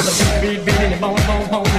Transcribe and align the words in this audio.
Cause 0.00 0.34
I'm 0.34 0.40
Beat, 0.40 0.64
beat, 0.64 0.78
beat, 0.78 0.98
boom, 0.98 1.14
boom, 1.26 1.62
boom. 1.62 1.69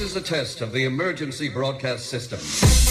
This 0.00 0.12
is 0.12 0.16
a 0.16 0.22
test 0.22 0.62
of 0.62 0.72
the 0.72 0.84
emergency 0.84 1.50
broadcast 1.50 2.06
system. 2.06 2.89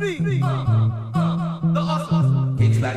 three. 0.00 0.40
Uh, 0.42 0.46
uh, 0.46 1.10
uh, 1.14 1.72
the 1.74 1.80
awesome. 1.80 2.56
It's 2.58 2.80
like 2.80 2.96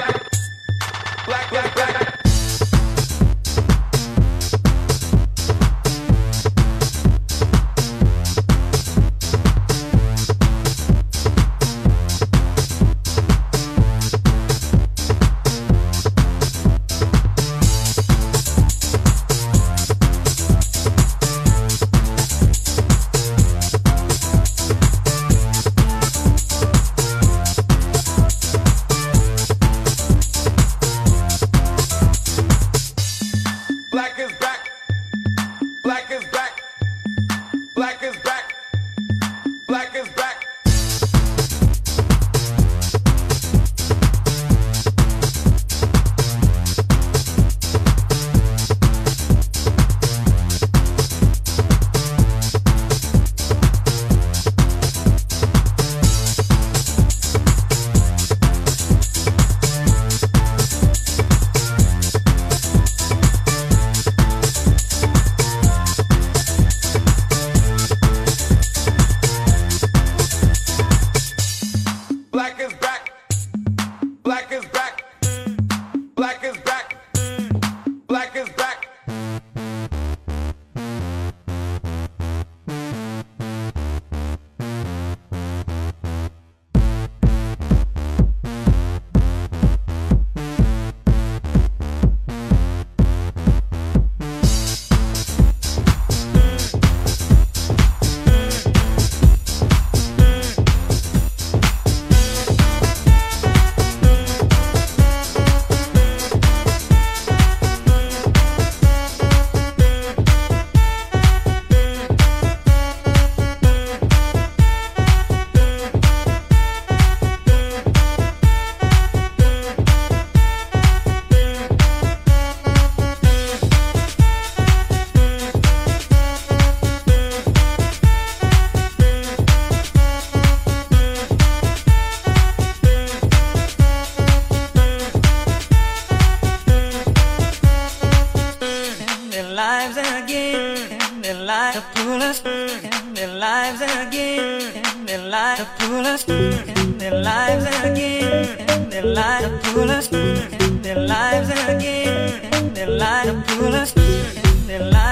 Their 154.71 154.79
lives. 154.79 155.10